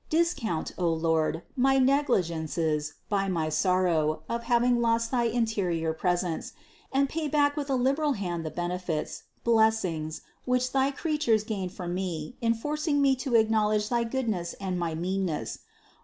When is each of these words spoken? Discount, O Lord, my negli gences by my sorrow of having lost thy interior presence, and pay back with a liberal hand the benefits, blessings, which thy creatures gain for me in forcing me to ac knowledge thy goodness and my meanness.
Discount, 0.09 0.71
O 0.79 0.91
Lord, 0.91 1.43
my 1.55 1.77
negli 1.77 2.21
gences 2.23 2.93
by 3.07 3.27
my 3.27 3.49
sorrow 3.49 4.23
of 4.27 4.45
having 4.45 4.81
lost 4.81 5.11
thy 5.11 5.25
interior 5.25 5.93
presence, 5.93 6.53
and 6.91 7.07
pay 7.07 7.27
back 7.27 7.55
with 7.55 7.69
a 7.69 7.75
liberal 7.75 8.13
hand 8.13 8.43
the 8.43 8.49
benefits, 8.49 9.25
blessings, 9.43 10.21
which 10.43 10.71
thy 10.71 10.89
creatures 10.89 11.43
gain 11.43 11.69
for 11.69 11.87
me 11.87 12.35
in 12.41 12.55
forcing 12.55 12.99
me 12.99 13.15
to 13.17 13.35
ac 13.35 13.49
knowledge 13.49 13.89
thy 13.89 14.03
goodness 14.03 14.53
and 14.53 14.79
my 14.79 14.95
meanness. 14.95 15.59